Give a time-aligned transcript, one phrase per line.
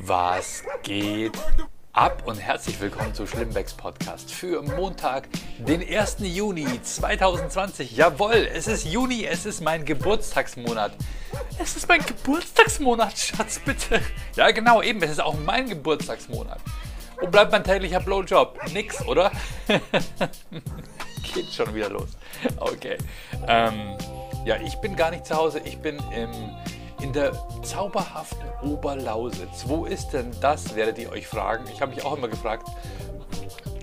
[0.00, 1.38] Was geht
[1.92, 5.28] ab und herzlich willkommen zu Schlimmbecks Podcast für Montag,
[5.58, 6.16] den 1.
[6.20, 7.94] Juni 2020.
[7.94, 10.92] Jawohl, es ist Juni, es ist mein Geburtstagsmonat.
[11.58, 14.00] Es ist mein Geburtstagsmonat, Schatz, bitte.
[14.34, 16.60] Ja, genau, eben, es ist auch mein Geburtstagsmonat.
[17.20, 18.58] Wo bleibt mein täglicher Blowjob?
[18.72, 19.30] Nix, oder?
[21.34, 22.08] Geht schon wieder los.
[22.58, 22.96] Okay.
[23.46, 23.98] Ähm,
[24.46, 26.32] ja, ich bin gar nicht zu Hause, ich bin im
[27.02, 27.32] in der
[27.62, 29.64] zauberhaften Oberlausitz.
[29.66, 31.64] Wo ist denn das, werdet ihr euch fragen.
[31.72, 32.68] Ich habe mich auch immer gefragt.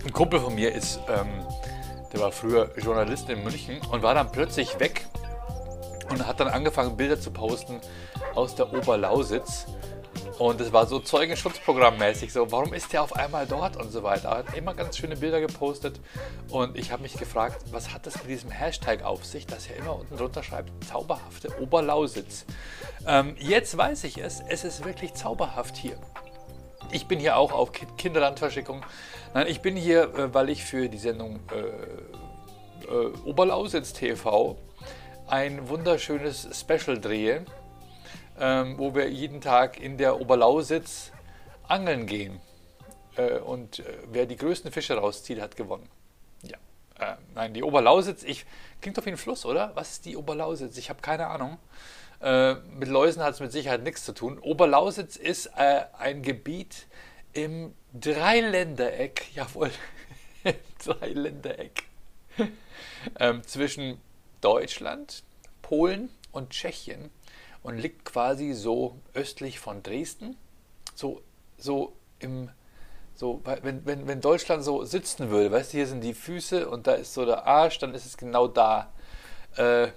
[0.06, 1.46] Ein Kumpel von mir ist, ähm,
[2.14, 5.06] der war früher Journalist in München und war dann plötzlich weg
[6.10, 7.82] und hat dann angefangen, Bilder zu posten
[8.36, 9.66] aus der Oberlausitz.
[10.40, 14.30] Und es war so Zeugenschutzprogrammmäßig, so warum ist der auf einmal dort und so weiter.
[14.30, 16.00] Er hat immer ganz schöne Bilder gepostet
[16.50, 19.76] und ich habe mich gefragt, was hat das mit diesem Hashtag auf sich, dass er
[19.76, 22.46] immer unten drunter schreibt, zauberhafte Oberlausitz.
[23.06, 25.98] Ähm, jetzt weiß ich es, es ist wirklich zauberhaft hier.
[26.90, 28.86] Ich bin hier auch auf Kinderlandverschickung.
[29.34, 34.56] Nein, ich bin hier, äh, weil ich für die Sendung äh, äh, Oberlausitz TV
[35.28, 37.44] ein wunderschönes Special drehe
[38.40, 41.12] ähm, wo wir jeden Tag in der Oberlausitz
[41.68, 42.40] angeln gehen.
[43.16, 45.90] Äh, und äh, wer die größten Fische rauszieht, hat gewonnen.
[46.44, 46.58] Ja.
[47.00, 48.46] Äh, nein, die Oberlausitz, ich,
[48.82, 49.72] klingt doch wie ein Fluss, oder?
[49.76, 50.78] Was ist die Oberlausitz?
[50.78, 51.58] Ich habe keine Ahnung.
[52.22, 54.40] Äh, mit Läusen hat es mit Sicherheit nichts zu tun.
[54.40, 56.88] Oberlausitz ist äh, ein Gebiet
[57.34, 59.72] im Dreiländereck, jawohl,
[60.84, 61.84] Dreiländereck,
[63.20, 64.00] ähm, zwischen
[64.42, 65.24] Deutschland,
[65.62, 67.10] Polen und Tschechien
[67.64, 70.38] und liegt quasi so östlich von Dresden,
[70.96, 71.22] so,
[71.58, 72.50] so im,
[73.16, 76.88] so, wenn, wenn, wenn Deutschland so sitzen würde, weißt du, hier sind die Füße und
[76.88, 78.92] da ist so der Arsch, dann ist es genau da,
[79.56, 79.90] äh,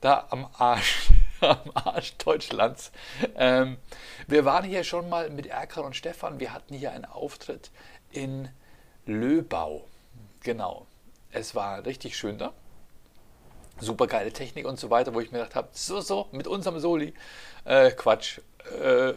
[0.00, 2.92] da am Arsch, am Arsch Deutschlands.
[3.36, 3.78] Ähm,
[4.26, 7.70] wir waren hier schon mal mit Erkan und Stefan, wir hatten hier einen Auftritt
[8.10, 8.48] in
[9.06, 9.86] Löbau,
[10.40, 10.86] genau.
[11.30, 12.52] Es war richtig schön da
[13.80, 16.78] super geile Technik und so weiter, wo ich mir gedacht habe, so, so, mit unserem
[16.78, 17.14] Soli.
[17.64, 18.40] Äh, Quatsch.
[18.82, 19.14] Äh,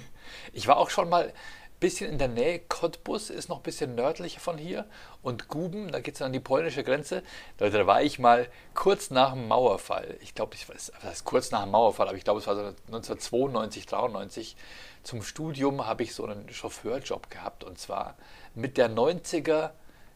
[0.52, 1.32] ich war auch schon mal ein
[1.80, 2.60] bisschen in der Nähe.
[2.60, 4.86] Cottbus ist noch ein bisschen nördlicher von hier.
[5.22, 7.22] Und Guben, da geht es an die polnische Grenze.
[7.58, 10.16] Da, da, war ich mal kurz nach dem Mauerfall.
[10.20, 12.54] Ich glaube, ich weiß, das heißt kurz nach dem Mauerfall, aber ich glaube, es war
[12.54, 14.56] so 1992, 93.
[15.02, 17.64] Zum Studium habe ich so einen Chauffeurjob gehabt.
[17.64, 18.16] Und zwar
[18.54, 19.70] mit der 90er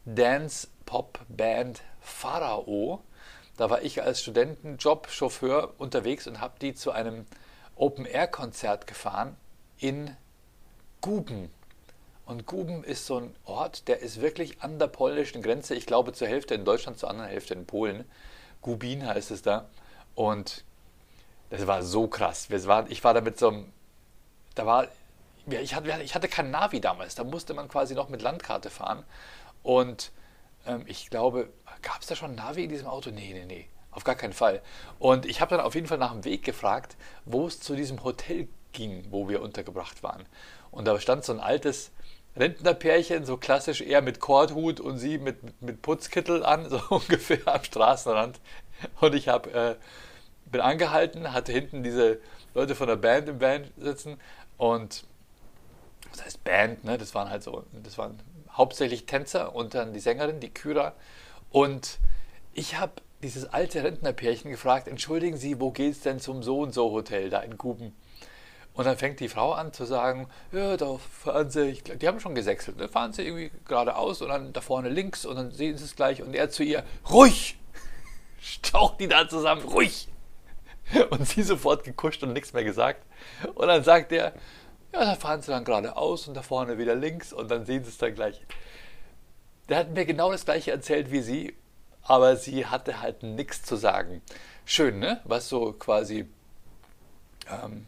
[0.07, 3.03] Dance-Pop-Band Pharao
[3.61, 7.27] da war ich als Studentenjob-Chauffeur unterwegs und habe die zu einem
[7.77, 9.37] Open-Air-Konzert gefahren
[9.77, 10.17] in
[11.03, 11.51] Guben.
[12.25, 15.75] Und Guben ist so ein Ort, der ist wirklich an der polnischen Grenze.
[15.75, 18.07] Ich glaube zur Hälfte in Deutschland, zur anderen Hälfte in Polen.
[18.63, 19.69] Gubin heißt es da.
[20.15, 20.65] Und
[21.51, 22.49] das war so krass.
[22.89, 23.71] ich war da mit so einem,
[24.55, 24.89] da war,
[25.47, 27.15] ich hatte, ich hatte kein Navi damals.
[27.15, 29.05] Da musste man quasi noch mit Landkarte fahren.
[29.63, 30.13] Und
[30.67, 31.51] ähm, ich glaube,
[31.83, 33.11] gab es da schon Navi in diesem Auto?
[33.11, 34.63] Nee, nee, nee, auf gar keinen Fall.
[34.99, 38.03] Und ich habe dann auf jeden Fall nach dem Weg gefragt, wo es zu diesem
[38.05, 40.25] Hotel ging, wo wir untergebracht waren.
[40.71, 41.91] Und da stand so ein altes
[42.37, 47.41] Rentnerpärchen, so klassisch eher mit Korthut und sie mit, mit, mit Putzkittel an, so ungefähr
[47.47, 48.41] am Straßenrand.
[49.01, 49.77] Und ich hab, äh,
[50.47, 52.21] bin angehalten, hatte hinten diese
[52.55, 54.19] Leute von der Band im Band sitzen
[54.57, 55.05] und
[56.11, 56.99] was heißt Band, ne?
[56.99, 58.19] Das waren halt so, das waren
[58.53, 60.95] hauptsächlich Tänzer und dann die Sängerin, die Kyra.
[61.51, 61.99] Und
[62.55, 66.73] ich habe dieses alte Rentnerpärchen gefragt, entschuldigen Sie, wo geht es denn zum so und
[66.73, 67.95] so Hotel da in Guben?
[68.73, 72.21] Und dann fängt die Frau an zu sagen, ja, da fahren Sie, ich, die haben
[72.21, 72.89] schon gesächselt, ne?
[72.89, 76.23] fahren Sie irgendwie geradeaus und dann da vorne links und dann sehen Sie es gleich.
[76.23, 77.59] Und er zu ihr, ruhig!
[78.41, 80.09] Staucht die da zusammen, ruhig!
[81.11, 83.05] Und sie sofort gekuscht und nichts mehr gesagt.
[83.55, 84.33] Und dann sagt er,
[84.93, 87.91] ja, da fahren sie dann geradeaus und da vorne wieder links und dann sehen sie
[87.91, 88.41] es dann gleich.
[89.71, 91.55] Der hat mir genau das gleiche erzählt wie sie,
[92.03, 94.21] aber sie hatte halt nichts zu sagen.
[94.65, 95.21] Schön, ne?
[95.25, 96.29] Was so quasi
[97.49, 97.87] ähm,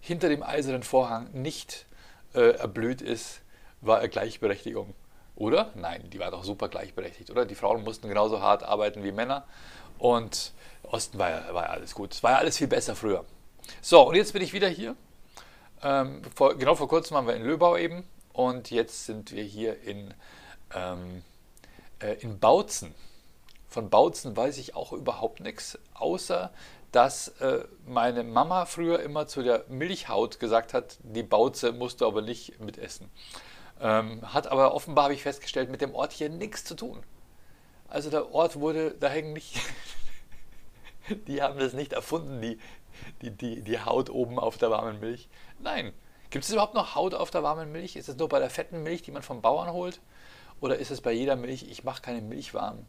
[0.00, 1.86] hinter dem eisernen Vorhang nicht
[2.34, 3.40] äh, erblüht ist,
[3.80, 4.94] war Gleichberechtigung.
[5.34, 5.72] Oder?
[5.74, 7.46] Nein, die war doch super gleichberechtigt, oder?
[7.46, 9.46] Die Frauen mussten genauso hart arbeiten wie Männer
[9.98, 10.52] und
[10.82, 12.12] Osten war ja, war ja alles gut.
[12.12, 13.24] Es war ja alles viel besser früher.
[13.80, 14.94] So, und jetzt bin ich wieder hier
[15.82, 19.82] ähm, vor, genau vor kurzem waren wir in Löbau eben und jetzt sind wir hier
[19.82, 20.14] in,
[20.74, 21.22] ähm,
[22.00, 22.94] äh, in Bautzen.
[23.68, 26.52] Von Bautzen weiß ich auch überhaupt nichts, außer
[26.92, 32.06] dass äh, meine Mama früher immer zu der Milchhaut gesagt hat, die Bauze musst du
[32.06, 33.10] aber nicht mitessen.
[33.80, 37.02] Ähm, hat aber offenbar, habe ich festgestellt, mit dem Ort hier nichts zu tun.
[37.88, 39.60] Also der Ort wurde, da hängen nicht,
[41.26, 42.58] die haben das nicht erfunden, die,
[43.22, 45.28] die, die, die Haut oben auf der warmen Milch.
[45.58, 45.92] Nein,
[46.34, 47.94] Gibt es überhaupt noch Haut auf der warmen Milch?
[47.94, 50.00] Ist es nur bei der fetten Milch, die man vom Bauern holt?
[50.60, 52.86] Oder ist es bei jeder Milch, ich mache keine Milch warm?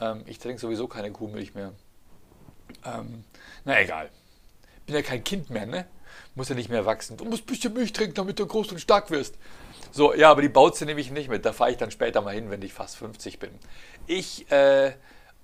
[0.00, 1.72] Ähm, ich trinke sowieso keine Kuhmilch mehr.
[2.84, 3.24] Ähm,
[3.64, 4.10] na egal.
[4.86, 5.86] Bin ja kein Kind mehr, ne?
[6.34, 7.16] Muss ja nicht mehr wachsen.
[7.16, 9.36] Du musst ein bisschen Milch trinken, damit du groß und stark wirst.
[9.90, 11.44] So, ja, aber die Bauze nehme ich nicht mit.
[11.44, 13.50] Da fahre ich dann später mal hin, wenn ich fast 50 bin.
[14.06, 14.92] Ich, äh,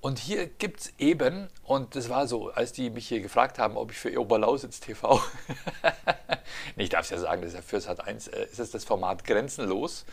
[0.00, 3.76] und hier gibt es eben, und das war so, als die mich hier gefragt haben,
[3.76, 5.22] ob ich für Oberlausitz TV,
[6.76, 8.84] ich darf es ja sagen, das ist ja für Sat 1, äh, ist es das
[8.84, 10.04] Format Grenzenlos.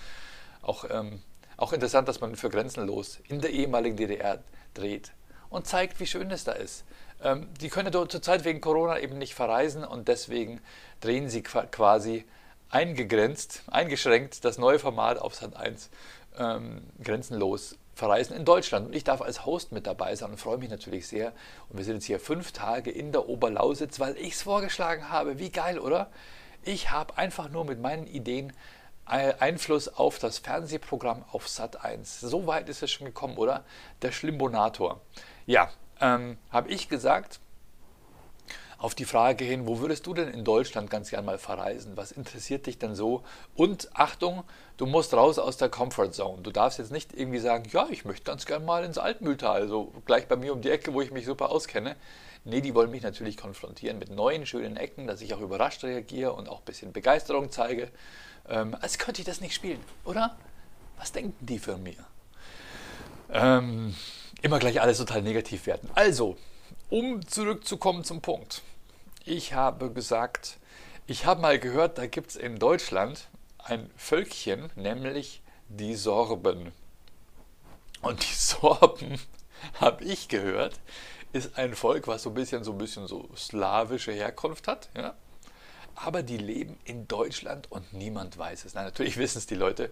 [0.69, 1.23] Auch, ähm,
[1.57, 4.37] auch interessant, dass man für Grenzenlos in der ehemaligen DDR
[4.75, 5.13] dreht
[5.49, 6.85] und zeigt, wie schön es da ist.
[7.23, 10.61] Ähm, die können dort zurzeit wegen Corona eben nicht verreisen und deswegen
[11.01, 12.23] drehen sie quasi
[12.69, 15.89] eingegrenzt, eingeschränkt das neue Format auf Sat 1
[16.37, 18.85] ähm, grenzenlos verreisen in Deutschland.
[18.85, 21.33] Und ich darf als Host mit dabei sein und freue mich natürlich sehr.
[21.69, 25.39] Und wir sind jetzt hier fünf Tage in der Oberlausitz, weil ich es vorgeschlagen habe.
[25.39, 26.11] Wie geil, oder?
[26.61, 28.53] Ich habe einfach nur mit meinen Ideen
[29.09, 32.21] Einfluss auf das Fernsehprogramm auf Sat 1.
[32.21, 33.63] So weit ist es schon gekommen, oder?
[34.01, 35.01] Der Schlimbonator.
[35.45, 35.69] Ja,
[35.99, 37.39] ähm, habe ich gesagt,
[38.79, 41.97] auf die Frage hin, wo würdest du denn in Deutschland ganz gern mal verreisen?
[41.97, 43.23] Was interessiert dich denn so?
[43.55, 44.43] Und Achtung,
[44.77, 46.41] du musst raus aus der Comfort Zone.
[46.43, 49.91] Du darfst jetzt nicht irgendwie sagen, ja, ich möchte ganz gern mal ins Altmühltal, so
[50.05, 51.97] gleich bei mir um die Ecke, wo ich mich super auskenne.
[52.45, 56.31] Nee, die wollen mich natürlich konfrontieren mit neuen, schönen Ecken, dass ich auch überrascht reagiere
[56.31, 57.89] und auch ein bisschen Begeisterung zeige.
[58.47, 60.37] Ähm, als könnte ich das nicht spielen, oder?
[60.97, 61.95] Was denken die von mir?
[63.31, 63.95] Ähm,
[64.41, 65.89] immer gleich alles total negativ werden.
[65.95, 66.37] Also,
[66.89, 68.63] um zurückzukommen zum Punkt.
[69.25, 70.57] Ich habe gesagt,
[71.07, 73.27] ich habe mal gehört, da gibt es in Deutschland
[73.59, 76.71] ein Völkchen, nämlich die Sorben.
[78.01, 79.19] Und die Sorben,
[79.79, 80.79] habe ich gehört,
[81.33, 85.13] ist ein Volk, was so ein bisschen so ein bisschen so slawische Herkunft hat, ja?
[86.01, 88.73] Aber die leben in Deutschland und niemand weiß es.
[88.73, 89.91] Na, natürlich wissen es die Leute.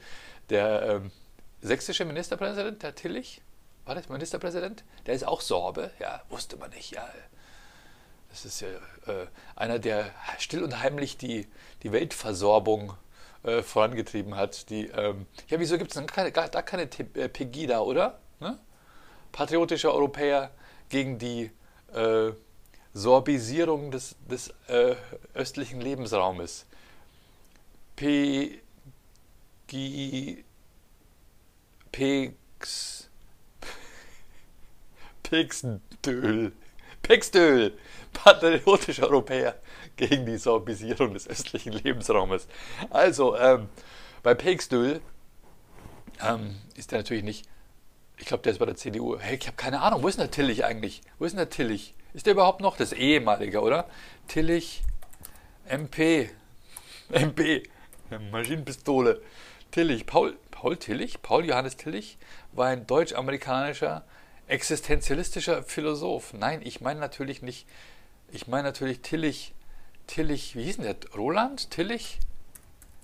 [0.49, 1.11] Der ähm,
[1.61, 3.41] sächsische Ministerpräsident, der Tillich,
[3.85, 4.83] war das Ministerpräsident?
[5.05, 7.07] Der ist auch Sorbe, ja, wusste man nicht, ja.
[8.29, 11.47] Das ist ja äh, einer, der still und heimlich die,
[11.83, 12.93] die Weltversorbung
[13.43, 14.69] äh, vorangetrieben hat.
[14.69, 18.19] Die, ähm, ja, wieso gibt es keine, gar, gar keine äh, Pegida, oder?
[18.39, 18.59] Ne?
[19.31, 20.51] Patriotischer Europäer
[20.89, 21.51] gegen die
[21.93, 22.31] äh,
[22.97, 24.95] Sorbisierung des, des äh,
[25.35, 26.65] östlichen Lebensraumes.
[27.95, 28.59] P.
[29.67, 30.43] G.
[31.91, 33.09] Pex.
[35.23, 36.53] Pixdöl.
[37.03, 37.77] Pixdöl.
[38.13, 39.59] Patriotischer Europäer
[39.95, 42.47] gegen die Sorbisierung des östlichen Lebensraumes.
[42.89, 43.69] Also, ähm,
[44.23, 45.01] bei Pixdöl
[46.19, 47.47] ähm, ist der natürlich nicht.
[48.17, 49.19] Ich glaube, der ist bei der CDU.
[49.19, 50.01] Hey, ich habe keine Ahnung.
[50.01, 51.01] Wo ist denn der Tillich eigentlich?
[51.19, 51.93] Wo ist denn der Tillich?
[52.17, 52.75] Ist der überhaupt noch?
[52.77, 53.87] Das ehemalige, oder?
[54.27, 54.81] Tillich
[55.65, 56.31] MP.
[57.11, 57.61] MP.
[58.31, 59.21] Maschinenpistole.
[59.69, 60.07] Tillich.
[60.07, 61.21] Paul, Paul Tillich?
[61.21, 62.17] Paul Johannes Tillich
[62.53, 64.03] war ein deutsch-amerikanischer
[64.47, 66.33] existenzialistischer Philosoph.
[66.33, 67.67] Nein, ich meine natürlich nicht.
[68.31, 69.53] Ich meine natürlich Tillich.
[70.07, 70.95] Tillich, wie hieß denn der?
[71.15, 71.69] Roland?
[71.69, 72.17] Tillich?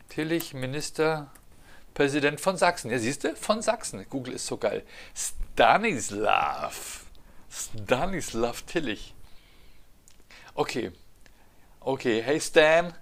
[0.09, 2.89] Tillich, Ministerpräsident von Sachsen.
[2.89, 3.35] Ja, siehst du?
[3.35, 4.07] Von Sachsen.
[4.09, 4.81] Google ist so geil.
[5.13, 7.02] Stanislav.
[7.53, 9.13] Stanislav Tillich.
[10.55, 10.91] Okay.
[11.81, 12.95] Okay, hey Stan.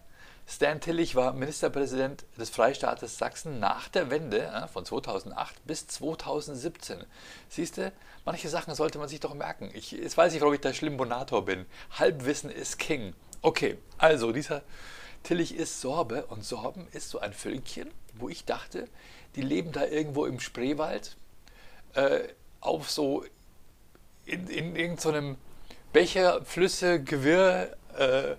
[0.45, 7.05] Stan Tillich war Ministerpräsident des Freistaates Sachsen nach der Wende von 2008 bis 2017.
[7.47, 7.93] Siehst du,
[8.25, 9.71] manche Sachen sollte man sich doch merken.
[9.73, 11.65] Ich, jetzt weiß ich, warum ich der Schlimbonator bin.
[11.91, 13.13] Halbwissen ist King.
[13.41, 14.63] Okay, also dieser
[15.23, 18.89] Tillich ist Sorbe und Sorben ist so ein Völkchen, wo ich dachte,
[19.37, 21.15] die leben da irgendwo im Spreewald
[21.93, 22.27] äh,
[22.59, 23.23] auf so
[24.25, 25.37] in, in irgendeinem
[25.93, 28.35] Becher, Flüsse, Gewirr äh,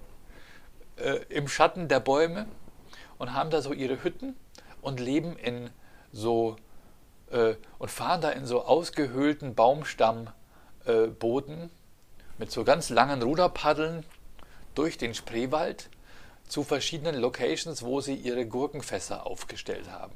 [0.96, 2.46] äh, im Schatten der Bäume
[3.18, 4.36] und haben da so ihre Hütten
[4.80, 5.70] und leben in
[6.12, 6.56] so
[7.30, 11.70] äh, und fahren da in so ausgehöhlten Baumstammbooten
[12.38, 14.04] mit so ganz langen Ruderpaddeln
[14.74, 15.88] durch den Spreewald
[16.48, 20.14] zu verschiedenen Locations, wo sie ihre Gurkenfässer aufgestellt haben.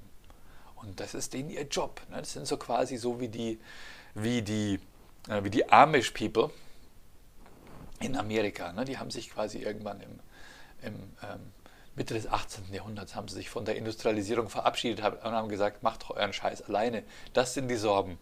[0.77, 2.01] Und das ist denen ihr Job.
[2.11, 2.19] Ne?
[2.19, 3.59] Das sind so quasi so wie die,
[4.15, 4.79] wie die äh,
[5.27, 6.51] wie die Amish People
[8.01, 8.73] in Amerika.
[8.73, 8.85] Ne?
[8.85, 10.21] Die haben sich quasi irgendwann im,
[10.83, 11.53] im ähm,
[11.95, 12.73] Mitte des 18.
[12.73, 17.03] Jahrhunderts haben sie sich von der Industrialisierung verabschiedet und haben gesagt, macht euren Scheiß alleine.
[17.33, 18.19] Das sind die Sorben.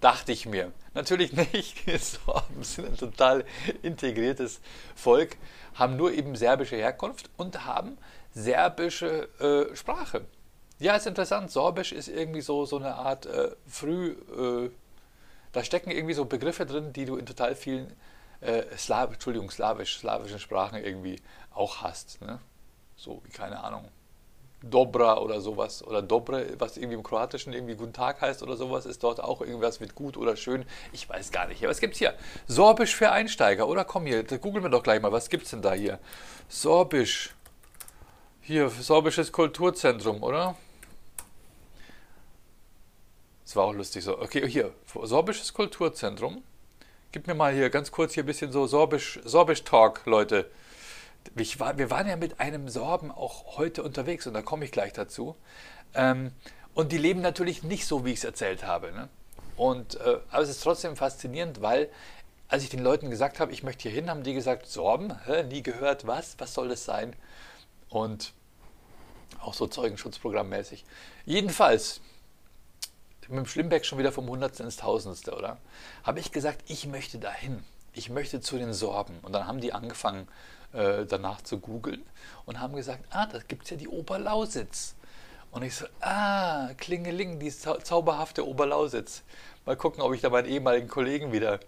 [0.00, 0.72] Dachte ich mir.
[0.92, 1.86] Natürlich nicht.
[1.86, 3.44] Die Sorben sind ein total
[3.82, 4.60] integriertes
[4.94, 5.38] Volk,
[5.74, 7.96] haben nur eben serbische Herkunft und haben
[8.34, 10.26] serbische äh, Sprache.
[10.78, 11.50] Ja, ist interessant.
[11.50, 14.70] Sorbisch ist irgendwie so, so eine Art äh, früh äh,
[15.54, 17.90] da stecken irgendwie so Begriffe drin, die du in total vielen
[18.42, 21.16] äh, Slav, Entschuldigung, slawisch, slawischen Sprachen irgendwie
[21.54, 22.20] auch hast.
[22.20, 22.38] Ne?
[22.96, 23.88] so wie keine Ahnung,
[24.62, 28.86] Dobra oder sowas oder Dobre, was irgendwie im Kroatischen irgendwie Guten Tag heißt oder sowas,
[28.86, 30.64] ist dort auch irgendwas mit gut oder schön.
[30.92, 31.62] Ich weiß gar nicht.
[31.62, 32.14] Aber es hier?
[32.46, 33.84] Sorbisch für Einsteiger, oder?
[33.84, 35.12] Komm hier, googeln wir doch gleich mal.
[35.12, 35.98] Was gibt es denn da hier?
[36.48, 37.34] Sorbisch.
[38.40, 40.56] Hier, Sorbisches Kulturzentrum, oder?
[43.54, 44.18] War auch lustig so.
[44.18, 46.42] Okay, hier, Sorbisches Kulturzentrum.
[47.12, 50.50] Gib mir mal hier ganz kurz hier ein bisschen so Sorbisch, Sorbisch Talk, Leute
[51.58, 54.92] war, wir waren ja mit einem Sorben auch heute unterwegs und da komme ich gleich
[54.92, 55.36] dazu.
[55.94, 56.32] Ähm,
[56.74, 58.92] und die leben natürlich nicht so, wie ich es erzählt habe.
[58.92, 59.08] Ne?
[59.56, 61.88] Und, äh, aber es ist trotzdem faszinierend, weil
[62.48, 65.44] als ich den Leuten gesagt habe, ich möchte hier hin, haben die gesagt, Sorben, Hä?
[65.44, 67.14] nie gehört, was, was soll das sein?
[67.88, 68.32] Und
[69.40, 70.84] auch so Zeugenschutzprogrammmäßig.
[71.24, 72.00] Jedenfalls,
[73.28, 75.58] mit dem Schlimbeck schon wieder vom Hundertsten ins Tausendste, oder?
[76.02, 77.64] Habe ich gesagt, ich möchte dahin.
[77.92, 79.18] Ich möchte zu den Sorben.
[79.22, 80.28] Und dann haben die angefangen,
[80.72, 82.02] äh, danach zu googeln
[82.46, 84.94] und haben gesagt, ah, da gibt es ja die Oberlausitz.
[85.52, 89.22] Und ich so, ah, Klingeling, die zau zauberhafte Oberlausitz.
[89.66, 91.60] Mal gucken, ob ich da meinen ehemaligen Kollegen wieder,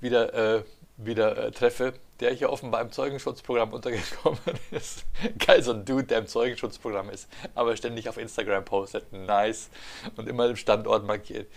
[0.00, 0.64] wieder, äh,
[0.96, 5.04] wieder äh, treffe, der hier offenbar im Zeugenschutzprogramm untergekommen ist.
[5.38, 9.12] Geil, so ein Dude, der im Zeugenschutzprogramm ist, aber ständig auf Instagram postet.
[9.12, 9.70] Nice.
[10.16, 11.50] Und immer den Standort markiert.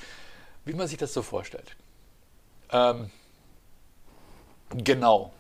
[0.63, 1.75] Wie man sich das so vorstellt.
[2.72, 3.12] Ähm,
[4.70, 5.34] genau.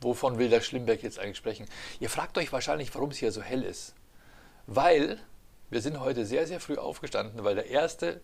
[0.00, 1.66] Wovon will der Schlimberg jetzt eigentlich sprechen?
[2.00, 3.94] Ihr fragt euch wahrscheinlich, warum es hier so hell ist.
[4.66, 5.18] Weil
[5.70, 8.20] wir sind heute sehr, sehr früh aufgestanden, weil der erste,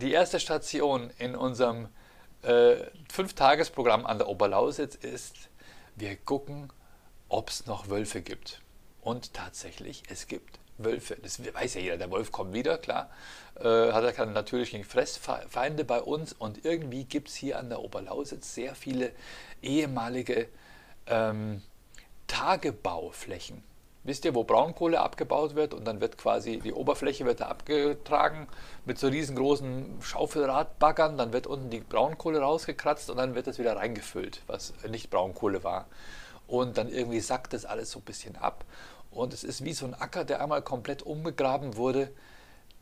[0.00, 1.88] die erste Station in unserem
[2.44, 5.34] äh, Fünf-Tages-Programm an der Oberlausitz ist,
[5.96, 6.72] wir gucken,
[7.28, 8.60] ob es noch Wölfe gibt.
[9.00, 11.16] Und tatsächlich, es gibt Wölfe.
[11.22, 13.10] Das weiß ja jeder, der Wolf kommt wieder, klar.
[13.56, 16.32] Äh, hat er keine natürlichen Fressfeinde bei uns.
[16.32, 19.12] Und irgendwie gibt es hier an der Oberlausitz sehr viele
[19.62, 20.48] ehemalige
[21.06, 21.62] ähm,
[22.26, 23.62] Tagebauflächen.
[24.04, 28.48] Wisst ihr, wo Braunkohle abgebaut wird und dann wird quasi die Oberfläche wird da abgetragen
[28.84, 33.76] mit so riesengroßen Schaufelradbaggern, dann wird unten die Braunkohle rausgekratzt und dann wird das wieder
[33.76, 35.86] reingefüllt, was nicht Braunkohle war.
[36.46, 38.66] Und dann irgendwie sackt das alles so ein bisschen ab
[39.10, 42.10] und es ist wie so ein Acker, der einmal komplett umgegraben wurde.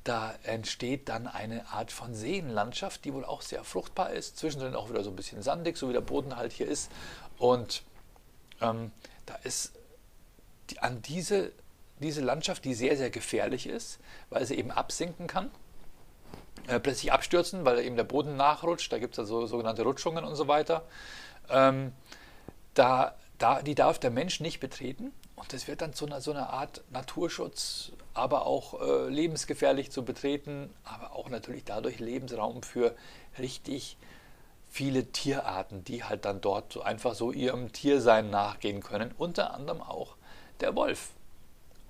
[0.03, 4.91] Da entsteht dann eine Art von Seenlandschaft, die wohl auch sehr fruchtbar ist, zwischendrin auch
[4.91, 6.91] wieder so ein bisschen sandig, so wie der Boden halt hier ist.
[7.39, 7.85] Und
[8.61, 8.91] ähm,
[9.27, 9.73] da ist
[10.81, 11.53] an diese,
[12.01, 13.99] diese Landschaft, die sehr, sehr gefährlich ist,
[14.31, 15.51] weil sie eben absinken kann,
[16.69, 18.93] äh, plötzlich abstürzen, weil eben der Boden nachrutscht.
[18.93, 20.85] Da gibt es also sogenannte Rutschungen und so weiter.
[21.51, 21.93] Ähm,
[22.75, 25.13] da, da, die darf der Mensch nicht betreten.
[25.35, 30.05] Und das wird dann zu einer, so einer Art Naturschutz, aber auch äh, lebensgefährlich zu
[30.05, 32.95] betreten, aber auch natürlich dadurch Lebensraum für
[33.39, 33.97] richtig
[34.71, 39.83] viele Tierarten, die halt dann dort so einfach so ihrem Tiersein nachgehen können, unter anderem
[39.83, 40.17] auch
[40.63, 41.11] der Wolf.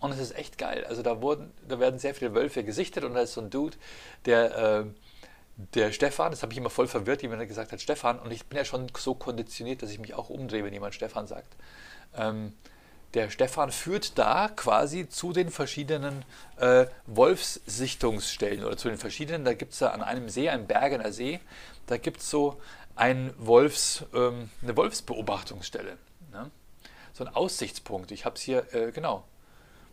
[0.00, 0.84] Und es ist echt geil.
[0.88, 3.76] Also da, wurden, da werden sehr viele Wölfe gesichtet und da ist so ein Dude,
[4.26, 4.84] der, äh,
[5.74, 8.56] der Stefan, das habe ich immer voll verwirrt, er gesagt hat, Stefan, und ich bin
[8.58, 11.54] ja schon so konditioniert, dass ich mich auch umdrehe, wenn jemand Stefan sagt.
[12.16, 12.52] Ähm,
[13.14, 16.24] der Stefan führt da quasi zu den verschiedenen
[16.56, 21.12] äh, Wolfssichtungsstellen oder zu den verschiedenen, da gibt es da an einem See, einem Bergener
[21.12, 21.40] See,
[21.86, 22.60] da gibt es so
[22.96, 25.98] ein Wolfs, ähm, eine Wolfsbeobachtungsstelle.
[27.12, 28.10] So ein Aussichtspunkt.
[28.10, 29.24] Ich habe es hier, äh, genau.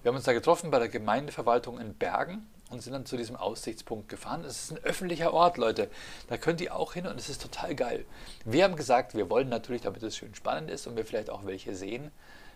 [0.01, 3.35] Wir haben uns da getroffen bei der Gemeindeverwaltung in Bergen und sind dann zu diesem
[3.35, 4.45] Aussichtspunkt gefahren.
[4.45, 5.89] Es ist ein öffentlicher Ort, Leute.
[6.27, 8.05] Da könnt ihr auch hin und es ist total geil.
[8.45, 11.45] Wir haben gesagt, wir wollen natürlich, damit es schön spannend ist und wir vielleicht auch
[11.45, 12.11] welche sehen,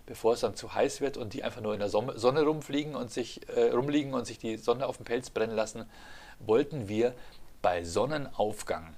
[0.05, 3.11] bevor es dann zu heiß wird und die einfach nur in der Sonne rumfliegen und
[3.11, 5.85] sich äh, rumliegen und sich die Sonne auf den Pelz brennen lassen,
[6.39, 7.13] wollten wir
[7.61, 8.95] bei Sonnenaufgang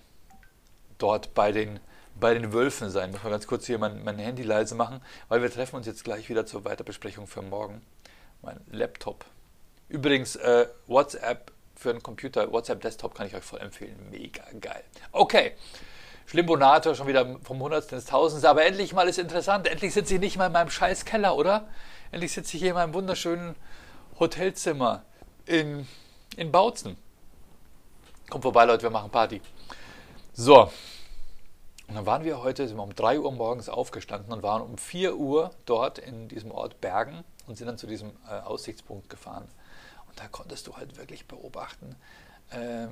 [0.97, 1.79] dort bei den,
[2.19, 3.11] bei den Wölfen sein.
[3.11, 6.03] Muss mal ganz kurz hier mein, mein Handy leise machen, weil wir treffen uns jetzt
[6.03, 7.81] gleich wieder zur Weiterbesprechung für morgen.
[8.41, 9.25] Mein Laptop.
[9.89, 13.97] Übrigens, äh, WhatsApp für einen Computer, WhatsApp Desktop kann ich euch voll empfehlen.
[14.09, 14.83] Mega geil.
[15.11, 15.53] Okay.
[16.27, 19.67] Schlimbonator schon wieder vom Hundertsten ins Tausendste, aber endlich mal ist interessant.
[19.67, 21.67] Endlich sitze ich nicht mal in meinem scheiß Keller, oder?
[22.11, 23.55] Endlich sitze ich hier in meinem wunderschönen
[24.19, 25.03] Hotelzimmer
[25.45, 25.87] in,
[26.35, 26.97] in Bautzen.
[28.29, 29.39] Kommt vorbei, Leute, wir machen Party.
[30.33, 30.71] So,
[31.87, 34.77] und dann waren wir heute, sind wir um 3 Uhr morgens aufgestanden und waren um
[34.77, 39.47] 4 Uhr dort in diesem Ort Bergen und sind dann zu diesem äh, Aussichtspunkt gefahren.
[40.07, 41.95] Und da konntest du halt wirklich beobachten,
[42.49, 42.87] äh,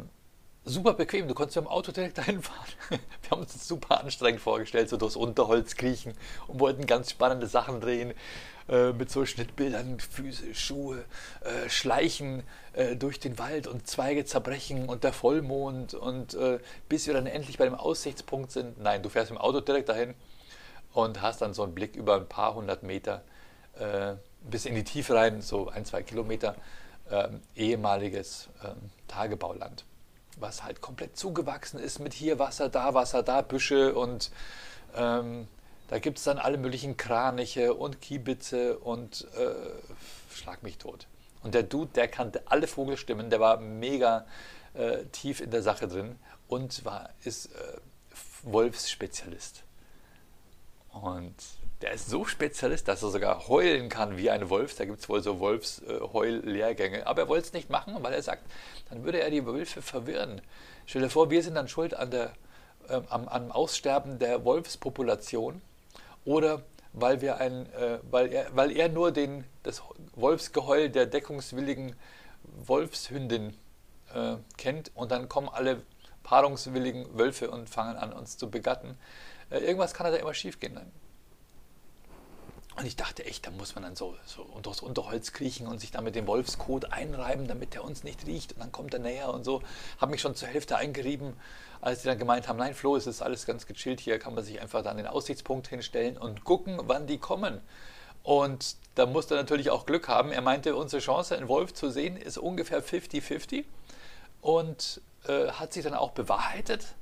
[0.65, 1.27] super bequem.
[1.27, 2.69] Du konntest mit dem Auto direkt dahin fahren.
[2.89, 6.13] Wir haben uns das super anstrengend vorgestellt, so durchs Unterholz kriechen
[6.47, 8.13] und wollten ganz spannende Sachen drehen.
[8.69, 11.03] Äh, mit so Schnittbildern, Füße, Schuhe,
[11.41, 17.05] äh, Schleichen äh, durch den Wald und Zweige zerbrechen und der Vollmond und äh, bis
[17.05, 18.79] wir dann endlich bei dem Aussichtspunkt sind.
[18.81, 20.13] Nein, du fährst dem Auto direkt dahin
[20.93, 23.23] und hast dann so einen Blick über ein paar hundert Meter
[23.77, 24.13] äh,
[24.49, 26.55] bis in die Tiefe rein, so ein, zwei Kilometer,
[27.11, 29.83] ähm, ehemaliges ähm, Tagebauland,
[30.37, 34.31] was halt komplett zugewachsen ist mit hier Wasser, da Wasser, da Büsche und
[34.95, 35.49] ähm,
[35.93, 39.53] da gibt es dann alle möglichen Kraniche und Kiebitze und äh,
[40.33, 41.05] schlag mich tot.
[41.43, 44.25] Und der Dude, der kannte alle Vogelstimmen, der war mega
[44.73, 47.77] äh, tief in der Sache drin und war, ist äh,
[48.41, 49.65] Wolfsspezialist.
[50.89, 51.35] Und
[51.83, 54.73] der ist so Spezialist, dass er sogar heulen kann wie ein Wolf.
[54.73, 57.05] Da gibt es wohl so Wolfsheul-Lehrgänge.
[57.05, 58.41] Aber er wollte es nicht machen, weil er sagt,
[58.89, 60.41] dann würde er die Wölfe verwirren.
[60.87, 62.33] Stell dir vor, wir sind dann schuld an der,
[62.89, 65.61] äh, am, am, Aussterben der Wolfspopulation.
[66.25, 66.63] Oder
[66.93, 69.81] weil, wir ein, äh, weil, er, weil er nur den, das
[70.15, 71.95] Wolfsgeheul der deckungswilligen
[72.43, 73.55] Wolfshündin
[74.13, 75.81] äh, kennt und dann kommen alle
[76.23, 78.97] paarungswilligen Wölfe und fangen an, uns zu begatten.
[79.49, 80.79] Äh, irgendwas kann da immer schief gehen.
[82.75, 85.91] Und ich dachte echt, da muss man dann so, so durchs Unterholz kriechen und sich
[85.91, 88.53] dann mit dem Wolfskot einreiben, damit der uns nicht riecht.
[88.53, 89.61] Und dann kommt er näher und so.
[89.99, 91.33] Habe mich schon zur Hälfte eingerieben,
[91.81, 94.43] als die dann gemeint haben, nein Flo, es ist alles ganz gechillt hier, kann man
[94.43, 97.61] sich einfach dann den Aussichtspunkt hinstellen und gucken, wann die kommen.
[98.23, 100.31] Und da musste er natürlich auch Glück haben.
[100.31, 103.65] Er meinte, unsere Chance, einen Wolf zu sehen, ist ungefähr 50-50.
[104.41, 106.95] Und äh, hat sich dann auch bewahrheitet.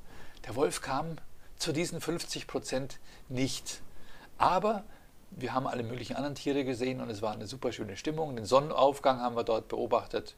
[0.46, 1.16] Der Wolf kam
[1.56, 2.98] zu diesen 50 Prozent
[3.28, 3.80] nicht.
[4.36, 4.84] Aber
[5.36, 8.36] wir haben alle möglichen anderen Tiere gesehen und es war eine super schöne Stimmung.
[8.36, 10.36] Den Sonnenaufgang haben wir dort beobachtet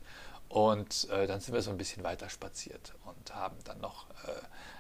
[0.48, 4.32] und äh, dann sind wir so ein bisschen weiter spaziert und haben dann noch äh,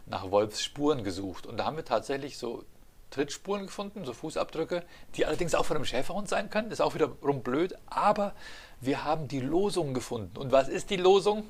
[0.06, 1.46] nach Wolfsspuren gesucht.
[1.46, 2.64] Und da haben wir tatsächlich so
[3.10, 4.82] Trittspuren gefunden, so Fußabdrücke,
[5.14, 6.70] die allerdings auch von einem Schäferhund sein können.
[6.70, 8.34] Ist auch wiederum blöd, aber
[8.80, 10.36] wir haben die Losung gefunden.
[10.36, 11.44] Und was ist die Losung?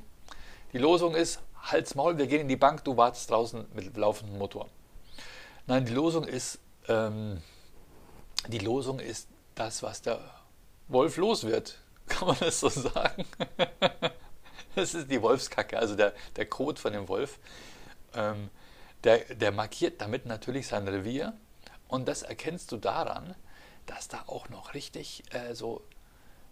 [0.72, 4.38] Die Losung ist, Hals, Maul, wir gehen in die Bank, du wartest draußen mit laufendem
[4.38, 4.68] Motor.
[5.66, 7.38] Nein, die Losung ist, ähm,
[8.48, 10.20] die Losung ist das, was der
[10.88, 11.78] Wolf los wird.
[12.06, 13.24] Kann man das so sagen?
[14.74, 17.38] das ist die Wolfskacke, also der, der Kot von dem Wolf.
[18.14, 18.50] Ähm,
[19.04, 21.34] der, der markiert damit natürlich sein Revier.
[21.88, 23.34] Und das erkennst du daran,
[23.86, 25.82] dass da auch noch richtig äh, so,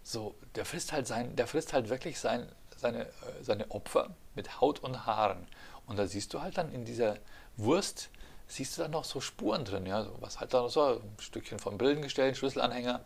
[0.03, 3.11] so, der frisst halt sein, der frisst halt wirklich sein, seine, äh,
[3.43, 5.47] seine Opfer mit Haut und Haaren.
[5.87, 7.19] Und da siehst du halt dann in dieser
[7.57, 8.11] Wurst,
[8.55, 11.59] siehst du dann noch so Spuren drin, ja, was halt da noch so, ein Stückchen
[11.59, 13.05] vom Brillengestell, Schlüsselanhänger.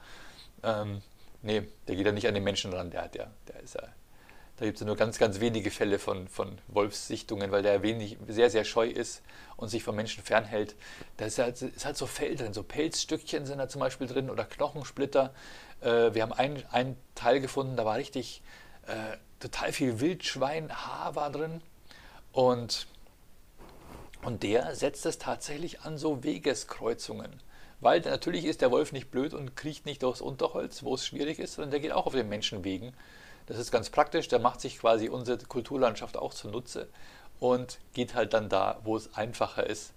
[0.62, 1.02] Ähm,
[1.42, 3.82] nee, der geht ja nicht an den Menschen ran, der, der, der ist ja,
[4.56, 8.16] da gibt es ja nur ganz, ganz wenige Fälle von, von Wolfssichtungen, weil der wenig,
[8.26, 9.22] sehr, sehr scheu ist
[9.56, 10.74] und sich vom Menschen fernhält.
[11.18, 14.30] Da ist halt, ist halt so Fell drin, so Pelzstückchen sind da zum Beispiel drin
[14.30, 15.34] oder Knochensplitter.
[15.80, 18.42] Äh, wir haben einen Teil gefunden, da war richtig
[18.86, 21.60] äh, total viel Wildschweinhaar war drin.
[22.32, 22.86] Und,
[24.26, 27.30] und der setzt es tatsächlich an so Wegeskreuzungen.
[27.78, 31.38] Weil natürlich ist der Wolf nicht blöd und kriecht nicht durchs Unterholz, wo es schwierig
[31.38, 32.92] ist, sondern der geht auch auf den Menschenwegen.
[33.46, 36.88] Das ist ganz praktisch, der macht sich quasi unsere Kulturlandschaft auch zunutze
[37.38, 39.92] und geht halt dann da, wo es einfacher ist,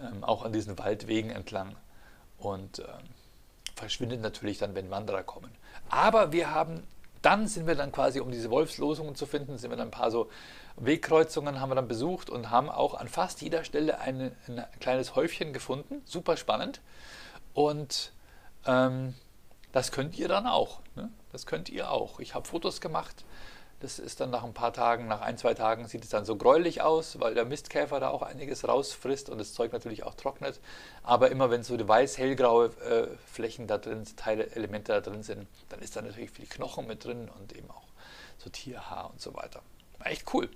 [0.00, 1.76] ähm, auch an diesen Waldwegen entlang
[2.38, 2.86] und ähm,
[3.76, 5.52] verschwindet natürlich dann, wenn Wanderer kommen.
[5.88, 6.82] Aber wir haben
[7.22, 10.10] dann sind wir dann quasi, um diese Wolfslosungen zu finden, sind wir dann ein paar
[10.10, 10.28] so
[10.78, 15.16] Wegkreuzungen haben wir dann besucht und haben auch an fast jeder Stelle eine, ein kleines
[15.16, 16.02] Häufchen gefunden.
[16.04, 16.80] Super spannend.
[17.54, 18.12] Und
[18.66, 19.14] ähm,
[19.72, 20.80] das könnt ihr dann auch.
[20.94, 21.10] Ne?
[21.32, 22.20] Das könnt ihr auch.
[22.20, 23.24] Ich habe Fotos gemacht
[23.80, 26.34] das ist dann nach ein paar Tagen, nach ein, zwei Tagen sieht es dann so
[26.34, 30.58] gräulich aus, weil der Mistkäfer da auch einiges rausfrisst und das Zeug natürlich auch trocknet.
[31.04, 35.46] Aber immer wenn so die weiß-hellgraue äh, Flächen da drin, Teile, Elemente da drin sind,
[35.68, 37.86] dann ist da natürlich viel Knochen mit drin und eben auch
[38.38, 39.62] so Tierhaar und so weiter.
[39.98, 40.48] War echt cool.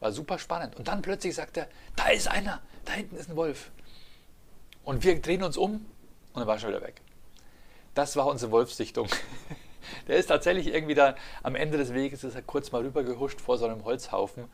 [0.00, 0.76] War super spannend.
[0.76, 3.70] Und dann plötzlich sagt er, da ist einer, da hinten ist ein Wolf.
[4.84, 5.86] Und wir drehen uns um
[6.32, 7.00] und er war schon wieder weg.
[7.94, 9.08] Das war unsere Wolfssichtung.
[10.08, 13.56] Der ist tatsächlich irgendwie da am Ende des Weges, ist er kurz mal rübergehuscht vor
[13.56, 14.44] so einem Holzhaufen.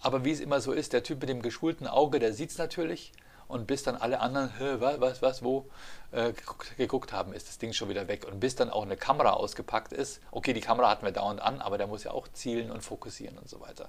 [0.00, 2.58] Aber wie es immer so ist, der Typ mit dem geschulten Auge, der sieht es
[2.58, 3.12] natürlich.
[3.46, 5.68] Und bis dann alle anderen, was, was, was, wo,
[6.12, 6.32] äh,
[6.76, 8.26] geguckt haben, ist das Ding schon wieder weg.
[8.26, 10.20] Und bis dann auch eine Kamera ausgepackt ist.
[10.30, 13.38] Okay, die Kamera hatten wir dauernd an, aber der muss ja auch zielen und fokussieren
[13.38, 13.88] und so weiter.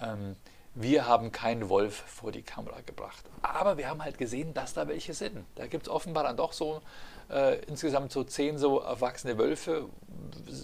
[0.00, 0.36] Ähm,
[0.74, 3.24] wir haben keinen Wolf vor die Kamera gebracht.
[3.42, 5.44] Aber wir haben halt gesehen, dass da welche sind.
[5.56, 6.82] Da gibt es offenbar dann doch so
[7.30, 9.88] äh, insgesamt so zehn so erwachsene Wölfe,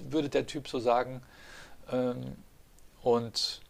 [0.09, 1.23] würde der Typ so sagen.
[1.90, 2.37] Ähm,
[3.03, 3.61] und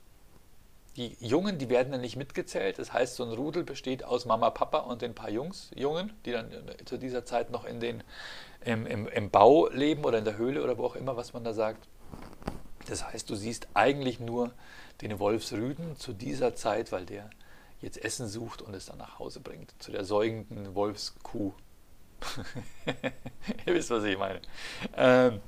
[0.96, 2.78] die Jungen, die werden dann nicht mitgezählt.
[2.78, 6.32] Das heißt, so ein Rudel besteht aus Mama, Papa und den paar Jungs, Jungen, die
[6.32, 6.50] dann
[6.84, 8.04] zu dieser Zeit noch in den,
[8.64, 11.42] im, im, im Bau leben oder in der Höhle oder wo auch immer, was man
[11.42, 11.88] da sagt.
[12.88, 14.52] Das heißt, du siehst eigentlich nur
[15.00, 17.30] den Wolfsrüden zu dieser Zeit, weil der
[17.80, 21.52] jetzt Essen sucht und es dann nach Hause bringt, zu der säugenden Wolfskuh.
[23.66, 24.40] Ihr wisst, was ich meine.
[24.96, 25.40] Ähm,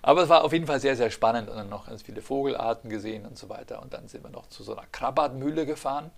[0.00, 2.90] aber es war auf jeden Fall sehr, sehr spannend und dann noch ganz viele Vogelarten
[2.90, 3.80] gesehen und so weiter.
[3.82, 6.10] Und dann sind wir noch zu so einer Krabbertmühle gefahren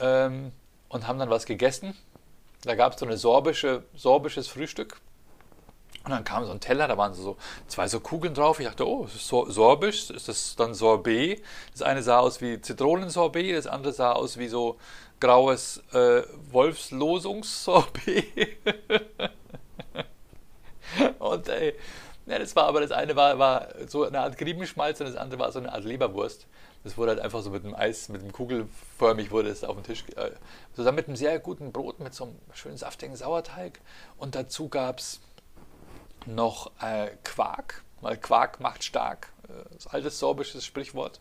[0.00, 0.52] ähm,
[0.88, 1.94] und haben dann was gegessen.
[2.62, 5.00] Da gab es so ein sorbische, sorbisches Frühstück.
[6.08, 8.58] Und dann kam so ein Teller, da waren so zwei so Kugeln drauf.
[8.60, 11.42] Ich dachte, oh, ist sorbisch, ist das dann Sorbet?
[11.72, 14.78] Das eine sah aus wie Zitronensorbet, das andere sah aus wie so
[15.20, 18.56] graues äh, Wolfslosungssorbet.
[21.18, 21.74] und ey,
[22.24, 25.40] ja, das war aber das eine war, war so eine Art Griebenschmalz und das andere
[25.40, 26.46] war so eine Art Leberwurst.
[26.84, 29.84] Das wurde halt einfach so mit dem Eis, mit dem Kugelförmig wurde es auf den
[29.84, 30.30] Tisch, äh,
[30.74, 33.82] zusammen mit einem sehr guten Brot, mit so einem schönen saftigen Sauerteig.
[34.16, 35.20] Und dazu gab es
[36.34, 39.32] noch äh, Quark, weil Quark macht stark.
[39.44, 41.20] Äh, das altes sorbisches Sprichwort.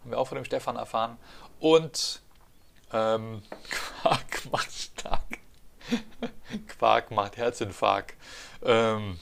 [0.00, 1.18] Haben wir auch von dem Stefan erfahren.
[1.60, 2.22] Und
[2.92, 5.38] ähm, Quark macht stark.
[6.78, 8.14] Quark macht Herzinfarkt.
[8.62, 9.18] Ähm,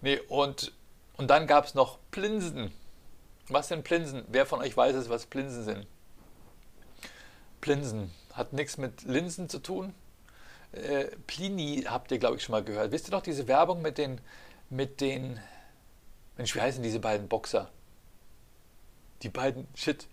[0.00, 0.72] nee, und,
[1.16, 2.72] und dann gab es noch Plinsen.
[3.48, 4.24] Was sind Plinsen?
[4.28, 5.86] Wer von euch weiß es, was Plinsen sind?
[7.60, 9.94] Plinsen hat nichts mit Linsen zu tun.
[10.72, 12.92] Äh, Plini habt ihr, glaube ich, schon mal gehört.
[12.92, 14.20] Wisst ihr doch diese Werbung mit den,
[14.68, 15.40] mit den,
[16.36, 17.70] Mensch, wie heißen diese beiden Boxer?
[19.22, 20.06] Die beiden, shit,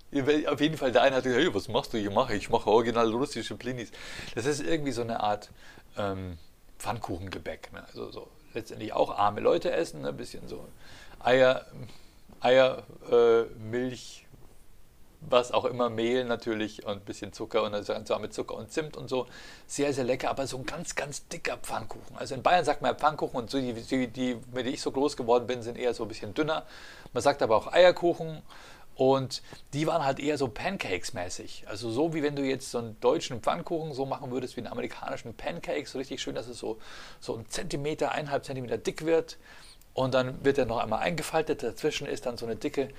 [0.47, 1.97] auf jeden Fall, der eine hat gesagt, hey, was machst du?
[1.97, 3.91] Ich mache, ich mache original russische Plinis.
[4.35, 5.49] Das ist irgendwie so eine Art
[5.97, 6.37] ähm,
[6.79, 7.71] Pfannkuchengebäck.
[7.71, 7.85] Ne?
[7.87, 10.09] Also so letztendlich auch arme Leute essen, ne?
[10.09, 10.67] ein bisschen so
[11.19, 11.65] Eier,
[12.41, 14.26] Eier, äh, Milch,
[15.21, 18.95] was auch immer, Mehl natürlich und ein bisschen Zucker und zwar mit Zucker und Zimt
[18.95, 19.27] und so.
[19.65, 22.15] Sehr, sehr lecker, aber so ein ganz, ganz dicker Pfannkuchen.
[22.17, 24.81] Also in Bayern sagt man ja Pfannkuchen und so die, die, die, mit denen ich
[24.81, 26.65] so groß geworden bin, sind eher so ein bisschen dünner.
[27.13, 28.41] Man sagt aber auch Eierkuchen
[28.95, 31.67] und die waren halt eher so Pancakes-mäßig.
[31.67, 34.71] Also so wie wenn du jetzt so einen deutschen Pfannkuchen so machen würdest wie einen
[34.71, 35.87] amerikanischen Pancake.
[35.87, 36.79] So richtig schön, dass es so,
[37.19, 39.37] so ein Zentimeter, eineinhalb Zentimeter dick wird.
[39.93, 41.63] Und dann wird er noch einmal eingefaltet.
[41.63, 42.89] Dazwischen ist dann so eine dicke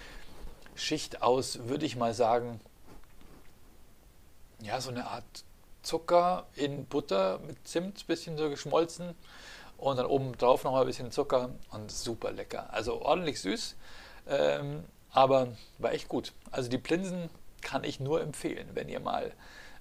[0.79, 2.61] Schicht aus, würde ich mal sagen,
[4.63, 5.45] ja, so eine Art
[5.83, 9.15] Zucker in Butter mit Zimt, bisschen so geschmolzen.
[9.77, 12.73] Und dann oben drauf noch mal ein bisschen Zucker und super lecker.
[12.73, 13.77] Also ordentlich süß.
[14.29, 16.33] Ähm, aber war echt gut.
[16.51, 19.33] Also die Plinsen kann ich nur empfehlen, wenn ihr mal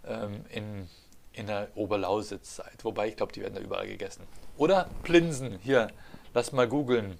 [0.05, 0.87] ähm, in,
[1.33, 2.83] in der Oberlausitz seid.
[2.83, 4.23] Wobei ich glaube, die werden da überall gegessen.
[4.57, 5.59] Oder Plinsen.
[5.63, 5.89] Hier,
[6.33, 7.17] lass mal googeln.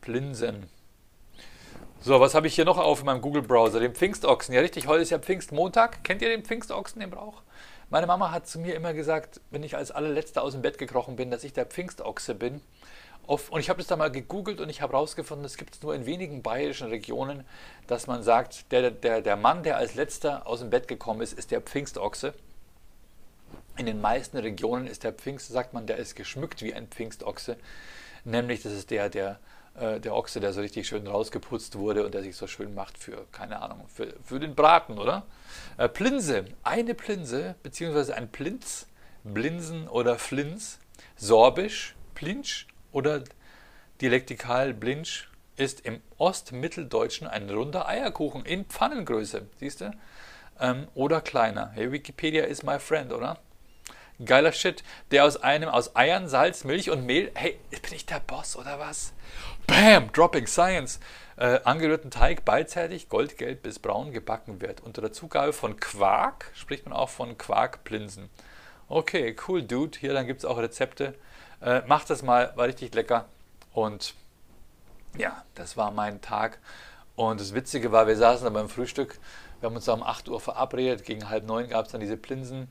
[0.00, 0.68] Plinsen.
[2.02, 3.78] So, was habe ich hier noch auf in meinem Google-Browser?
[3.78, 4.54] Den Pfingstochsen.
[4.54, 6.02] Ja, richtig, heute ist ja Pfingstmontag.
[6.02, 7.42] Kennt ihr den Pfingstochsen, den Brauch?
[7.90, 11.16] Meine Mama hat zu mir immer gesagt, wenn ich als allerletzter aus dem Bett gekrochen
[11.16, 12.62] bin, dass ich der Pfingstochse bin
[13.26, 15.94] und ich habe das da mal gegoogelt und ich habe herausgefunden, es gibt es nur
[15.94, 17.44] in wenigen bayerischen Regionen,
[17.86, 21.34] dass man sagt, der, der, der Mann, der als letzter aus dem Bett gekommen ist,
[21.34, 22.32] ist der Pfingstochse.
[23.76, 27.56] In den meisten Regionen ist der Pfingst, sagt man, der ist geschmückt wie ein Pfingstochse.
[28.24, 29.38] Nämlich, das ist der, der,
[29.74, 33.26] der Ochse, der so richtig schön rausgeputzt wurde und der sich so schön macht für,
[33.32, 35.24] keine Ahnung, für, für den Braten, oder?
[35.78, 38.86] Äh, Plinse, eine Plinse, beziehungsweise ein Plinz,
[39.24, 40.78] Blinsen oder Flins,
[41.16, 43.22] Sorbisch, Plinsch oder
[44.00, 49.92] dialektikal Blinch ist im Ostmitteldeutschen ein runder Eierkuchen in Pfannengröße, siehst du?
[50.58, 51.70] Ähm, oder kleiner.
[51.74, 53.38] Hey, Wikipedia is my friend, oder?
[54.24, 58.20] Geiler Shit, der aus einem, aus Eiern, Salz, Milch und Mehl, hey, bin ich der
[58.20, 59.14] Boss oder was?
[59.70, 61.00] Bam, Dropping Science.
[61.36, 64.82] Äh, angerührten Teig beidseitig goldgelb bis braun gebacken wird.
[64.82, 68.28] Unter der Zugabe von Quark spricht man auch von Quarkplinsen.
[68.88, 69.98] Okay, cool, Dude.
[69.98, 71.14] Hier, dann gibt es auch Rezepte
[71.60, 73.26] äh, macht das mal, war richtig lecker.
[73.72, 74.14] Und
[75.16, 76.58] ja, das war mein Tag.
[77.16, 79.18] Und das Witzige war, wir saßen da beim Frühstück,
[79.60, 82.16] wir haben uns da um 8 Uhr verabredet, gegen halb neun gab es dann diese
[82.16, 82.68] Plinsen.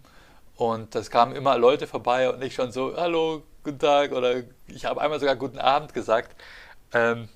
[0.55, 4.85] Und das kamen immer Leute vorbei und ich schon so, hallo, guten Tag oder ich
[4.85, 6.35] habe einmal sogar guten Abend gesagt.
[6.93, 7.29] Ähm,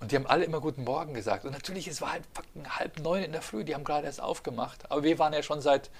[0.00, 1.44] und die haben alle immer guten Morgen gesagt.
[1.44, 2.24] Und natürlich, es war halt
[2.68, 4.90] halb neun in der Früh, die haben gerade erst aufgemacht.
[4.90, 5.90] Aber wir waren ja schon seit,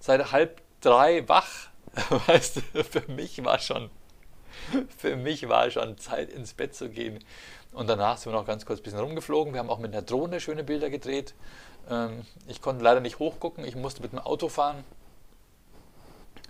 [0.00, 1.68] seit halb drei wach.
[2.26, 3.90] Weißt du, für mich war schon
[4.96, 7.18] für mich war schon Zeit, ins Bett zu gehen.
[7.72, 9.52] Und danach sind wir noch ganz kurz ein bisschen rumgeflogen.
[9.52, 11.34] Wir haben auch mit einer Drohne schöne Bilder gedreht.
[11.90, 14.84] Ähm, ich konnte leider nicht hochgucken, ich musste mit dem Auto fahren.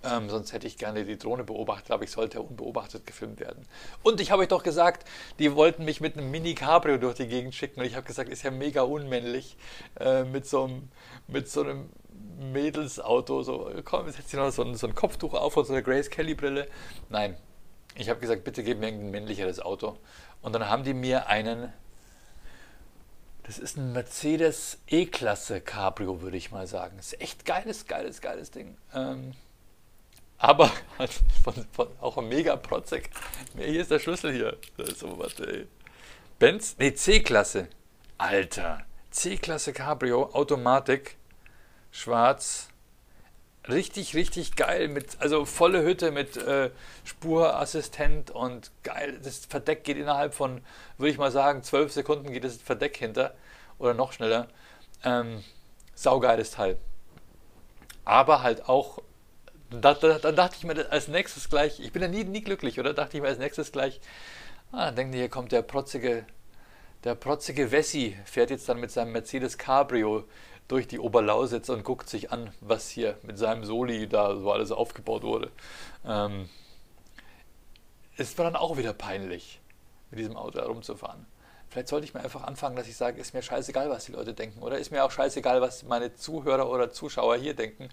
[0.05, 3.67] Ähm, sonst hätte ich gerne die Drohne beobachtet, aber ich sollte unbeobachtet gefilmt werden.
[4.03, 7.55] Und ich habe euch doch gesagt, die wollten mich mit einem Mini-Cabrio durch die Gegend
[7.55, 7.81] schicken.
[7.81, 9.57] Und ich habe gesagt, ist ja mega unmännlich,
[9.99, 10.89] äh, mit, so einem,
[11.27, 11.89] mit so einem
[12.39, 13.43] Mädelsauto.
[13.43, 16.11] So, komm, setz dir noch so ein, so ein Kopftuch auf und so eine Grace
[16.11, 16.69] Kelly-Brille.
[17.09, 17.37] Nein,
[17.97, 19.97] ich habe gesagt, bitte gib mir ein männlicheres Auto.
[20.43, 21.73] Und dann haben die mir einen,
[23.45, 26.99] das ist ein Mercedes E-Klasse Cabrio, würde ich mal sagen.
[26.99, 28.77] Ist echt geiles, geiles, geiles Ding.
[28.95, 29.33] Ähm,
[30.45, 31.11] aber halt
[31.43, 33.09] von, von, auch mega protzig.
[33.57, 34.57] Hier ist der Schlüssel hier.
[34.95, 35.67] So, warte, ey.
[36.39, 36.77] Benz?
[36.79, 37.69] Nee, C-Klasse.
[38.19, 38.85] Alter.
[39.11, 41.17] C-Klasse Cabrio, Automatik,
[41.91, 42.69] schwarz.
[43.69, 44.89] Richtig, richtig geil.
[44.89, 46.71] Mit, also volle Hütte mit äh,
[47.05, 49.19] Spurassistent und geil.
[49.25, 50.61] Das Verdeck geht innerhalb von,
[50.99, 53.35] würde ich mal sagen, zwölf Sekunden geht das Verdeck hinter.
[53.79, 54.49] Oder noch schneller.
[55.05, 55.43] Ähm,
[55.95, 56.77] saugeiles Teil.
[58.05, 58.99] Aber halt auch
[59.71, 62.79] da, da, da, dachte ich mir als nächstes gleich, ich bin ja nie, nie glücklich,
[62.81, 62.95] oder?
[62.95, 64.01] Dachte ich mir als nächstes gleich,
[64.73, 66.27] ah, dann denken die, hier kommt der protzige,
[67.05, 70.25] der protzige Wessi, fährt jetzt dann mit seinem Mercedes Cabrio
[70.69, 74.73] durch die Oberlausitz und guckt sich an, was hier mit seinem Soli da so alles
[74.73, 75.51] aufgebaut wurde.
[76.07, 76.49] Ähm,
[78.17, 79.61] es war dann auch wieder peinlich,
[80.11, 81.27] mit diesem Auto herumzufahren.
[81.75, 84.33] Vielleicht sollte ich mir einfach anfangen, dass ich sage, ist mir scheißegal, was die Leute
[84.33, 84.63] denken.
[84.63, 87.89] Oder ist mir auch scheißegal, was meine Zuhörer oder Zuschauer hier denken.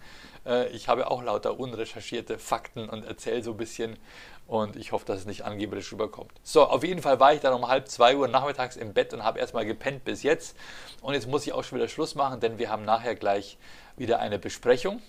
[0.45, 3.97] Äh, ich habe auch lauter unrecherchierte Fakten und erzähle so ein bisschen.
[4.45, 6.31] Und ich hoffe, dass es nicht angeblich rüberkommt.
[6.43, 9.23] So, auf jeden Fall war ich dann um halb zwei Uhr nachmittags im Bett und
[9.23, 10.55] habe erstmal gepennt bis jetzt.
[11.01, 13.57] Und jetzt muss ich auch schon wieder Schluss machen, denn wir haben nachher gleich
[13.97, 15.01] wieder eine Besprechung.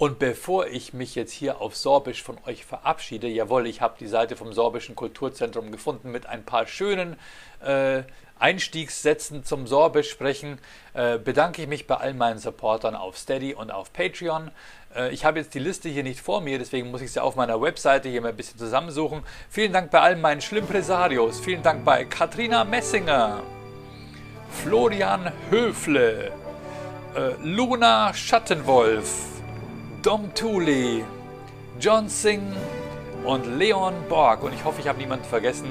[0.00, 4.06] Und bevor ich mich jetzt hier auf Sorbisch von euch verabschiede, jawohl, ich habe die
[4.06, 7.18] Seite vom Sorbischen Kulturzentrum gefunden mit ein paar schönen
[7.62, 8.04] äh,
[8.38, 10.58] Einstiegssätzen zum Sorbisch sprechen,
[10.94, 14.50] äh, bedanke ich mich bei all meinen Supportern auf Steady und auf Patreon.
[14.96, 17.36] Äh, ich habe jetzt die Liste hier nicht vor mir, deswegen muss ich sie auf
[17.36, 19.22] meiner Webseite hier mal ein bisschen zusammensuchen.
[19.50, 21.40] Vielen Dank bei allen meinen Schlimmpresarios.
[21.40, 23.42] Vielen Dank bei Katrina Messinger,
[24.64, 26.32] Florian Höfle,
[27.14, 29.39] äh, Luna Schattenwolf,
[30.02, 31.04] Dom Thule,
[31.78, 32.56] John Singh
[33.26, 34.42] und Leon Borg.
[34.42, 35.68] Und ich hoffe, ich habe niemanden vergessen.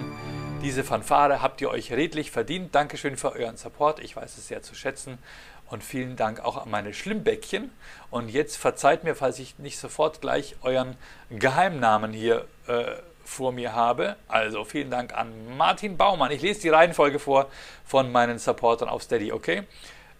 [0.61, 2.75] Diese Fanfare habt ihr euch redlich verdient.
[2.75, 3.99] Dankeschön für euren Support.
[3.99, 5.17] Ich weiß es sehr zu schätzen.
[5.65, 7.71] Und vielen Dank auch an meine Schlimmbäckchen.
[8.11, 10.95] Und jetzt verzeiht mir, falls ich nicht sofort gleich euren
[11.31, 12.83] Geheimnamen hier äh,
[13.25, 14.15] vor mir habe.
[14.27, 16.29] Also vielen Dank an Martin Baumann.
[16.29, 17.47] Ich lese die Reihenfolge vor
[17.83, 19.63] von meinen Supportern auf Steady, okay?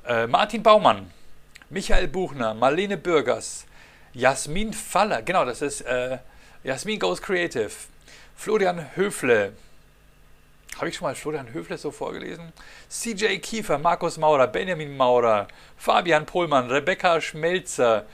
[0.07, 1.11] Äh, Martin Baumann,
[1.69, 3.67] Michael Buchner, Marlene Bürgers,
[4.13, 6.19] Jasmin Faller, genau, das ist äh,
[6.63, 7.71] Jasmin Goes Creative.
[8.35, 9.53] Florian Höfle.
[10.77, 12.53] Habe ich schon mal Florian Höfle so vorgelesen?
[12.89, 18.05] CJ Kiefer, Markus Maurer, Benjamin Maurer, Fabian Pohlmann, Rebecca Schmelzer,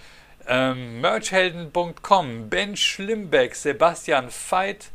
[0.48, 4.90] ähm, Merchhelden.com, Ben Schlimbeck, Sebastian Veit,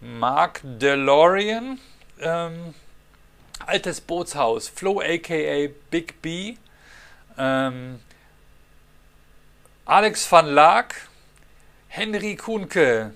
[0.00, 1.78] Mark DeLorean,
[2.20, 2.74] ähm,
[3.64, 6.56] Altes Bootshaus, Flo aka Big B,
[7.38, 8.00] ähm,
[9.88, 11.06] Alex van Laak,
[11.86, 13.12] Henry Kuhnke,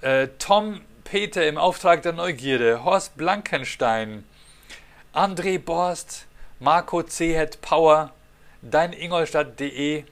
[0.00, 4.24] äh, Tom Peter im Auftrag der Neugierde, Horst Blankenstein,
[5.12, 6.24] André Borst,
[6.58, 7.34] Marco C.
[7.36, 8.14] Het Power,
[8.62, 10.04] deiningolstadt.de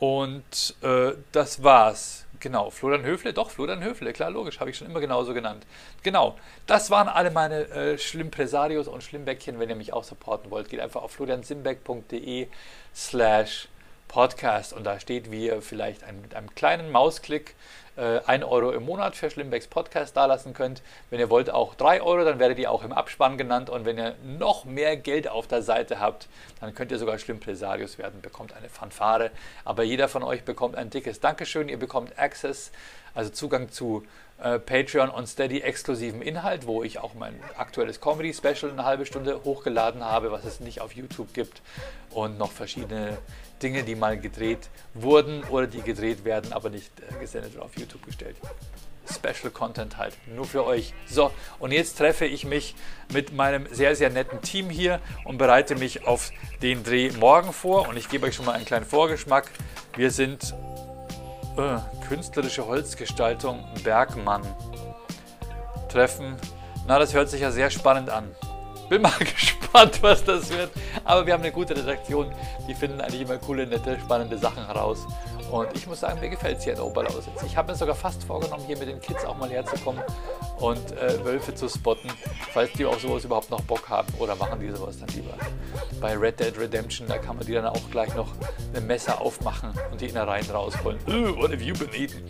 [0.00, 2.26] und äh, das war's.
[2.38, 5.64] Genau, Florian Höfle, doch, Florian Höfle, klar, logisch, habe ich schon immer genauso genannt.
[6.02, 9.58] Genau, das waren alle meine äh, Schlimmpresarios und Schlimmbäckchen.
[9.58, 12.48] Wenn ihr mich auch supporten wollt, geht einfach auf floriansimbeck.de
[12.94, 13.68] slash
[14.08, 17.54] Podcast und da steht, wie ihr vielleicht ein, mit einem kleinen Mausklick
[17.96, 20.82] äh, 1 Euro im Monat für Schlimmbecks Podcast dalassen könnt.
[21.10, 23.98] Wenn ihr wollt auch 3 Euro, dann werdet ihr auch im Abspann genannt und wenn
[23.98, 26.28] ihr noch mehr Geld auf der Seite habt,
[26.60, 29.30] dann könnt ihr sogar Schlimmpresarius werden, bekommt eine Fanfare.
[29.64, 32.70] Aber jeder von euch bekommt ein dickes Dankeschön, ihr bekommt Access,
[33.14, 34.04] also Zugang zu
[34.38, 39.06] äh, Patreon und Steady exklusiven Inhalt, wo ich auch mein aktuelles Comedy Special eine halbe
[39.06, 41.62] Stunde hochgeladen habe, was es nicht auf YouTube gibt
[42.10, 43.18] und noch verschiedene
[43.62, 47.78] Dinge, die mal gedreht wurden oder die gedreht werden, aber nicht äh, gesendet oder auf
[47.78, 48.36] YouTube gestellt.
[49.10, 50.92] Special Content halt, nur für euch.
[51.06, 52.74] So, und jetzt treffe ich mich
[53.12, 57.88] mit meinem sehr, sehr netten Team hier und bereite mich auf den Dreh morgen vor.
[57.88, 59.48] Und ich gebe euch schon mal einen kleinen Vorgeschmack.
[59.96, 60.54] Wir sind
[61.58, 64.42] äh, künstlerische Holzgestaltung Bergmann.
[65.88, 66.36] Treffen.
[66.86, 68.30] Na, das hört sich ja sehr spannend an.
[68.88, 70.70] Bin mal gespannt, was das wird.
[71.04, 72.32] Aber wir haben eine gute Redaktion.
[72.68, 75.06] Die finden eigentlich immer coole, nette, spannende Sachen heraus.
[75.50, 77.42] Und ich muss sagen, mir gefällt es hier in der Oberlausitz.
[77.44, 80.02] Ich habe mir sogar fast vorgenommen, hier mit den Kids auch mal herzukommen
[80.58, 82.10] und äh, Wölfe zu spotten,
[82.52, 84.08] falls die auf sowas überhaupt noch Bock haben.
[84.18, 85.34] Oder machen die sowas dann lieber.
[86.00, 88.32] Bei Red Dead Redemption, da kann man die dann auch gleich noch
[88.74, 90.98] ein Messer aufmachen und die Innereien rausholen.
[91.06, 92.24] Uh, what have you been eating?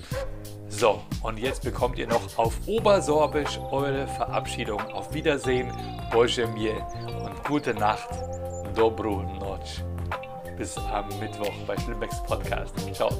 [0.68, 4.80] So, und jetzt bekommt ihr noch auf Obersorbisch eure Verabschiedung.
[4.92, 5.72] Auf Wiedersehen,
[6.12, 6.86] Boże mir
[7.24, 8.08] und gute Nacht,
[8.74, 9.60] Dobru Noc.
[10.56, 12.74] Bis am Mittwoch bei Schlimmbecks Podcast.
[12.94, 13.10] Ciao.